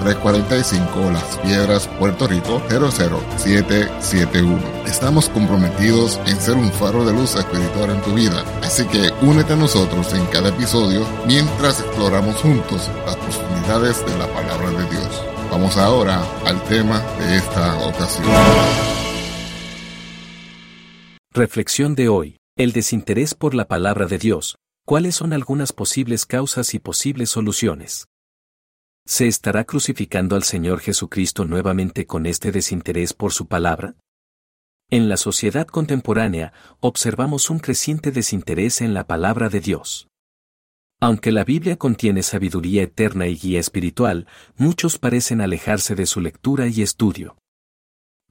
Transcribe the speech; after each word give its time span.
345 0.00 1.10
Las 1.12 1.38
Piedras, 1.38 1.86
Puerto 1.98 2.26
Rico 2.26 2.60
00771. 2.68 4.58
Estamos 4.86 5.28
comprometidos 5.28 6.18
en 6.26 6.40
ser 6.40 6.56
un 6.56 6.72
faro 6.72 7.04
de 7.04 7.12
luz 7.12 7.36
espiritual 7.36 7.90
en 7.90 8.00
tu 8.02 8.14
vida, 8.14 8.42
así 8.62 8.86
que 8.86 9.10
únete 9.22 9.52
a 9.52 9.56
nosotros 9.56 10.12
en 10.14 10.24
cada 10.26 10.48
episodio 10.48 11.06
mientras 11.26 11.80
exploramos 11.80 12.36
juntos 12.36 12.90
las 13.04 13.16
profundidades 13.16 14.04
de 14.06 14.18
la 14.18 14.26
palabra 14.28 14.70
de 14.70 14.88
Dios. 14.90 15.24
Vamos 15.50 15.76
ahora 15.76 16.22
al 16.46 16.62
tema 16.64 17.00
de 17.18 17.36
esta 17.36 17.76
ocasión. 17.86 18.26
Reflexión 21.32 21.94
de 21.94 22.08
hoy. 22.08 22.36
El 22.56 22.72
desinterés 22.72 23.34
por 23.34 23.54
la 23.54 23.66
palabra 23.68 24.06
de 24.06 24.18
Dios. 24.18 24.56
¿Cuáles 24.84 25.14
son 25.14 25.32
algunas 25.32 25.72
posibles 25.72 26.26
causas 26.26 26.74
y 26.74 26.78
posibles 26.78 27.30
soluciones? 27.30 28.09
¿Se 29.06 29.26
estará 29.26 29.64
crucificando 29.64 30.36
al 30.36 30.44
Señor 30.44 30.80
Jesucristo 30.80 31.44
nuevamente 31.44 32.06
con 32.06 32.26
este 32.26 32.52
desinterés 32.52 33.12
por 33.12 33.32
su 33.32 33.46
palabra? 33.46 33.96
En 34.88 35.08
la 35.08 35.16
sociedad 35.16 35.66
contemporánea, 35.66 36.52
observamos 36.80 37.50
un 37.50 37.58
creciente 37.58 38.10
desinterés 38.10 38.80
en 38.80 38.94
la 38.94 39.06
palabra 39.06 39.48
de 39.48 39.60
Dios. 39.60 40.08
Aunque 41.00 41.32
la 41.32 41.44
Biblia 41.44 41.76
contiene 41.76 42.22
sabiduría 42.22 42.82
eterna 42.82 43.26
y 43.26 43.36
guía 43.36 43.58
espiritual, 43.58 44.26
muchos 44.56 44.98
parecen 44.98 45.40
alejarse 45.40 45.94
de 45.94 46.06
su 46.06 46.20
lectura 46.20 46.66
y 46.66 46.82
estudio. 46.82 47.39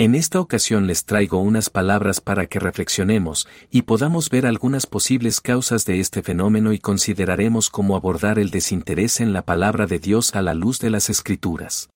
En 0.00 0.14
esta 0.14 0.38
ocasión 0.40 0.86
les 0.86 1.04
traigo 1.04 1.40
unas 1.40 1.70
palabras 1.70 2.20
para 2.20 2.46
que 2.46 2.60
reflexionemos 2.60 3.48
y 3.68 3.82
podamos 3.82 4.30
ver 4.30 4.46
algunas 4.46 4.86
posibles 4.86 5.40
causas 5.40 5.84
de 5.86 5.98
este 5.98 6.22
fenómeno 6.22 6.72
y 6.72 6.78
consideraremos 6.78 7.68
cómo 7.68 7.96
abordar 7.96 8.38
el 8.38 8.50
desinterés 8.50 9.18
en 9.18 9.32
la 9.32 9.42
palabra 9.42 9.88
de 9.88 9.98
Dios 9.98 10.36
a 10.36 10.42
la 10.42 10.54
luz 10.54 10.78
de 10.78 10.90
las 10.90 11.10
escrituras. 11.10 11.90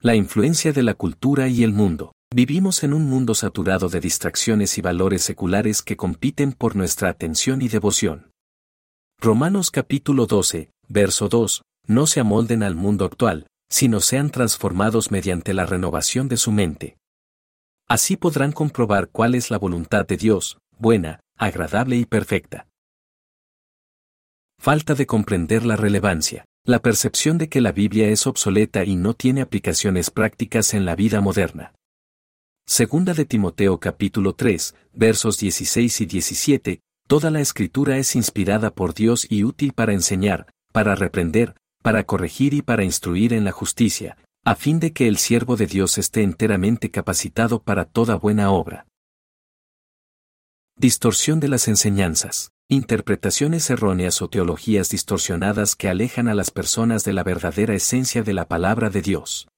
La 0.00 0.16
influencia 0.16 0.72
de 0.72 0.82
la 0.82 0.94
cultura 0.94 1.46
y 1.46 1.62
el 1.62 1.72
mundo. 1.72 2.12
Vivimos 2.34 2.82
en 2.82 2.94
un 2.94 3.06
mundo 3.06 3.34
saturado 3.36 3.88
de 3.88 4.00
distracciones 4.00 4.76
y 4.76 4.80
valores 4.80 5.22
seculares 5.22 5.82
que 5.82 5.96
compiten 5.96 6.52
por 6.52 6.74
nuestra 6.74 7.10
atención 7.10 7.62
y 7.62 7.68
devoción. 7.68 8.32
Romanos 9.20 9.70
capítulo 9.70 10.26
12, 10.26 10.70
verso 10.88 11.28
2, 11.28 11.62
no 11.86 12.08
se 12.08 12.18
amolden 12.18 12.64
al 12.64 12.74
mundo 12.74 13.04
actual, 13.04 13.46
sino 13.68 14.00
sean 14.00 14.30
transformados 14.30 15.10
mediante 15.10 15.54
la 15.54 15.66
renovación 15.66 16.28
de 16.28 16.36
su 16.36 16.52
mente. 16.52 16.96
Así 17.86 18.16
podrán 18.16 18.52
comprobar 18.52 19.08
cuál 19.10 19.34
es 19.34 19.50
la 19.50 19.58
voluntad 19.58 20.06
de 20.06 20.16
Dios, 20.16 20.58
buena, 20.78 21.20
agradable 21.36 21.96
y 21.96 22.04
perfecta. 22.04 22.66
Falta 24.58 24.94
de 24.94 25.06
comprender 25.06 25.64
la 25.64 25.76
relevancia, 25.76 26.44
la 26.64 26.80
percepción 26.80 27.38
de 27.38 27.48
que 27.48 27.60
la 27.60 27.72
Biblia 27.72 28.08
es 28.08 28.26
obsoleta 28.26 28.84
y 28.84 28.96
no 28.96 29.14
tiene 29.14 29.40
aplicaciones 29.40 30.10
prácticas 30.10 30.74
en 30.74 30.84
la 30.84 30.96
vida 30.96 31.20
moderna. 31.20 31.72
Segunda 32.66 33.14
de 33.14 33.24
Timoteo 33.24 33.78
capítulo 33.80 34.34
3, 34.34 34.74
versos 34.92 35.38
16 35.38 36.02
y 36.02 36.06
17, 36.06 36.80
toda 37.06 37.30
la 37.30 37.40
escritura 37.40 37.96
es 37.96 38.14
inspirada 38.14 38.74
por 38.74 38.92
Dios 38.92 39.26
y 39.30 39.44
útil 39.44 39.72
para 39.72 39.94
enseñar, 39.94 40.50
para 40.72 40.94
reprender, 40.94 41.54
para 41.88 42.04
corregir 42.04 42.52
y 42.52 42.60
para 42.60 42.84
instruir 42.84 43.32
en 43.32 43.44
la 43.44 43.50
justicia, 43.50 44.18
a 44.44 44.56
fin 44.56 44.78
de 44.78 44.92
que 44.92 45.08
el 45.08 45.16
siervo 45.16 45.56
de 45.56 45.66
Dios 45.66 45.96
esté 45.96 46.22
enteramente 46.22 46.90
capacitado 46.90 47.62
para 47.62 47.86
toda 47.86 48.16
buena 48.16 48.50
obra. 48.50 48.86
Distorsión 50.76 51.40
de 51.40 51.48
las 51.48 51.66
enseñanzas, 51.66 52.52
interpretaciones 52.68 53.70
erróneas 53.70 54.20
o 54.20 54.28
teologías 54.28 54.90
distorsionadas 54.90 55.76
que 55.76 55.88
alejan 55.88 56.28
a 56.28 56.34
las 56.34 56.50
personas 56.50 57.04
de 57.04 57.14
la 57.14 57.22
verdadera 57.22 57.74
esencia 57.74 58.22
de 58.22 58.34
la 58.34 58.46
palabra 58.46 58.90
de 58.90 59.00
Dios. 59.00 59.48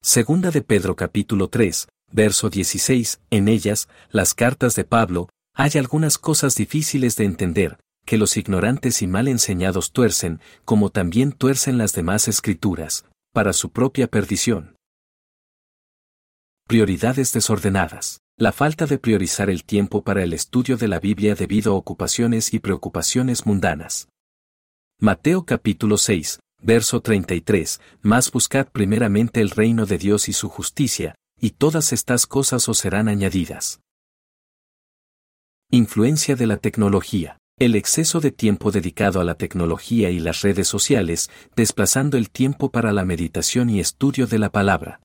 Segunda 0.00 0.52
de 0.52 0.62
Pedro 0.62 0.94
capítulo 0.94 1.48
3, 1.48 1.88
verso 2.12 2.48
16, 2.48 3.22
en 3.30 3.48
ellas, 3.48 3.88
las 4.12 4.34
cartas 4.34 4.76
de 4.76 4.84
Pablo, 4.84 5.28
hay 5.56 5.72
algunas 5.74 6.16
cosas 6.16 6.54
difíciles 6.54 7.16
de 7.16 7.24
entender, 7.24 7.80
que 8.04 8.18
los 8.18 8.36
ignorantes 8.36 9.02
y 9.02 9.06
mal 9.06 9.28
enseñados 9.28 9.92
tuercen, 9.92 10.40
como 10.64 10.90
también 10.90 11.32
tuercen 11.32 11.78
las 11.78 11.92
demás 11.92 12.28
escrituras, 12.28 13.04
para 13.32 13.52
su 13.52 13.70
propia 13.70 14.08
perdición. 14.08 14.76
Prioridades 16.66 17.32
desordenadas. 17.32 18.20
La 18.36 18.52
falta 18.52 18.86
de 18.86 18.98
priorizar 18.98 19.50
el 19.50 19.64
tiempo 19.64 20.02
para 20.02 20.22
el 20.22 20.32
estudio 20.32 20.76
de 20.76 20.88
la 20.88 20.98
Biblia 20.98 21.34
debido 21.34 21.72
a 21.72 21.76
ocupaciones 21.76 22.54
y 22.54 22.58
preocupaciones 22.58 23.44
mundanas. 23.44 24.08
Mateo 24.98 25.44
capítulo 25.44 25.98
6, 25.98 26.40
verso 26.62 27.02
33, 27.02 27.80
Más 28.00 28.30
buscad 28.32 28.68
primeramente 28.68 29.40
el 29.40 29.50
reino 29.50 29.84
de 29.84 29.98
Dios 29.98 30.28
y 30.28 30.32
su 30.32 30.48
justicia, 30.48 31.14
y 31.38 31.50
todas 31.50 31.92
estas 31.92 32.26
cosas 32.26 32.68
os 32.68 32.78
serán 32.78 33.08
añadidas. 33.08 33.80
Influencia 35.70 36.34
de 36.34 36.46
la 36.46 36.56
tecnología 36.56 37.40
el 37.60 37.74
exceso 37.74 38.20
de 38.20 38.32
tiempo 38.32 38.72
dedicado 38.72 39.20
a 39.20 39.24
la 39.24 39.34
tecnología 39.34 40.08
y 40.08 40.18
las 40.18 40.40
redes 40.40 40.66
sociales, 40.66 41.30
desplazando 41.54 42.16
el 42.16 42.30
tiempo 42.30 42.70
para 42.70 42.90
la 42.90 43.04
meditación 43.04 43.68
y 43.68 43.80
estudio 43.80 44.26
de 44.26 44.38
la 44.38 44.48
palabra. 44.48 45.02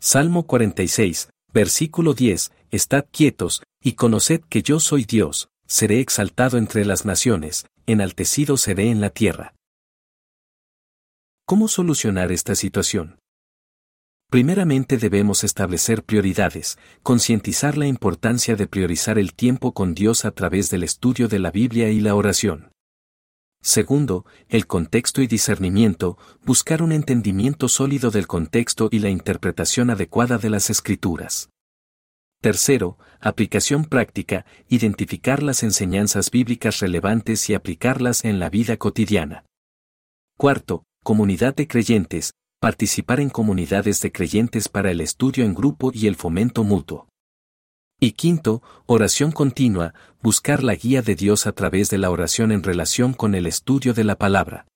Salmo 0.00 0.46
46, 0.46 1.28
versículo 1.52 2.14
10, 2.14 2.52
Estad 2.70 3.06
quietos, 3.10 3.64
y 3.82 3.94
conoced 3.94 4.42
que 4.48 4.62
yo 4.62 4.78
soy 4.78 5.04
Dios, 5.04 5.48
seré 5.66 5.98
exaltado 5.98 6.56
entre 6.56 6.84
las 6.84 7.04
naciones, 7.04 7.66
enaltecido 7.86 8.56
seré 8.56 8.88
en 8.90 9.00
la 9.00 9.10
tierra. 9.10 9.52
¿Cómo 11.46 11.66
solucionar 11.66 12.30
esta 12.30 12.54
situación? 12.54 13.18
Primeramente 14.28 14.98
debemos 14.98 15.44
establecer 15.44 16.02
prioridades, 16.02 16.78
concientizar 17.02 17.78
la 17.78 17.86
importancia 17.86 18.56
de 18.56 18.66
priorizar 18.66 19.18
el 19.18 19.34
tiempo 19.34 19.72
con 19.72 19.94
Dios 19.94 20.24
a 20.24 20.32
través 20.32 20.68
del 20.68 20.82
estudio 20.82 21.28
de 21.28 21.38
la 21.38 21.52
Biblia 21.52 21.90
y 21.90 22.00
la 22.00 22.14
oración. 22.16 22.72
Segundo, 23.62 24.26
el 24.48 24.66
contexto 24.66 25.22
y 25.22 25.26
discernimiento, 25.26 26.18
buscar 26.44 26.82
un 26.82 26.92
entendimiento 26.92 27.68
sólido 27.68 28.10
del 28.10 28.26
contexto 28.26 28.88
y 28.90 28.98
la 28.98 29.10
interpretación 29.10 29.90
adecuada 29.90 30.38
de 30.38 30.50
las 30.50 30.70
escrituras. 30.70 31.50
Tercero, 32.40 32.98
aplicación 33.20 33.84
práctica, 33.84 34.44
identificar 34.68 35.42
las 35.42 35.62
enseñanzas 35.62 36.30
bíblicas 36.30 36.80
relevantes 36.80 37.48
y 37.48 37.54
aplicarlas 37.54 38.24
en 38.24 38.38
la 38.38 38.50
vida 38.50 38.76
cotidiana. 38.76 39.44
Cuarto, 40.36 40.84
comunidad 41.02 41.54
de 41.54 41.66
creyentes, 41.66 42.32
participar 42.66 43.20
en 43.20 43.30
comunidades 43.30 44.00
de 44.00 44.10
creyentes 44.10 44.68
para 44.68 44.90
el 44.90 45.00
estudio 45.00 45.44
en 45.44 45.54
grupo 45.54 45.92
y 45.94 46.08
el 46.08 46.16
fomento 46.16 46.64
mutuo. 46.64 47.06
Y 48.00 48.10
quinto, 48.10 48.60
oración 48.86 49.30
continua, 49.30 49.94
buscar 50.20 50.64
la 50.64 50.74
guía 50.74 51.00
de 51.00 51.14
Dios 51.14 51.46
a 51.46 51.52
través 51.52 51.90
de 51.90 51.98
la 51.98 52.10
oración 52.10 52.50
en 52.50 52.64
relación 52.64 53.12
con 53.12 53.36
el 53.36 53.46
estudio 53.46 53.94
de 53.94 54.02
la 54.02 54.16
palabra. 54.16 54.66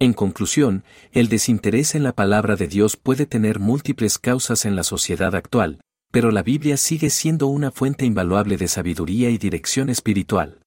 En 0.00 0.14
conclusión, 0.14 0.82
el 1.12 1.28
desinterés 1.28 1.94
en 1.94 2.02
la 2.02 2.12
palabra 2.12 2.56
de 2.56 2.66
Dios 2.66 2.96
puede 2.96 3.24
tener 3.24 3.60
múltiples 3.60 4.18
causas 4.18 4.64
en 4.64 4.74
la 4.74 4.82
sociedad 4.82 5.36
actual, 5.36 5.78
pero 6.10 6.32
la 6.32 6.42
Biblia 6.42 6.76
sigue 6.76 7.10
siendo 7.10 7.46
una 7.46 7.70
fuente 7.70 8.04
invaluable 8.04 8.56
de 8.56 8.66
sabiduría 8.66 9.30
y 9.30 9.38
dirección 9.38 9.90
espiritual. 9.90 10.58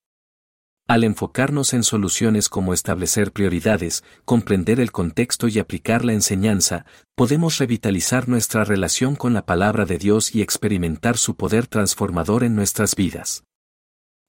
Al 0.90 1.04
enfocarnos 1.04 1.72
en 1.72 1.84
soluciones 1.84 2.48
como 2.48 2.74
establecer 2.74 3.30
prioridades, 3.30 4.02
comprender 4.24 4.80
el 4.80 4.90
contexto 4.90 5.46
y 5.46 5.60
aplicar 5.60 6.04
la 6.04 6.14
enseñanza, 6.14 6.84
podemos 7.14 7.58
revitalizar 7.58 8.28
nuestra 8.28 8.64
relación 8.64 9.14
con 9.14 9.32
la 9.32 9.46
palabra 9.46 9.84
de 9.84 9.98
Dios 9.98 10.34
y 10.34 10.42
experimentar 10.42 11.16
su 11.16 11.36
poder 11.36 11.68
transformador 11.68 12.42
en 12.42 12.56
nuestras 12.56 12.96
vidas. 12.96 13.44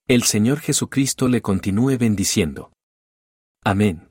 El 0.07 0.21
Señor 0.21 0.59
Jesucristo 0.59 1.27
le 1.27 1.41
continúe 1.41 1.97
bendiciendo. 1.97 2.71
Amén. 3.63 4.10